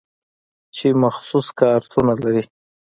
چې 0.75 0.87
مخصوص 1.03 1.47
کارتونه 1.59 2.13
لري. 2.23 2.43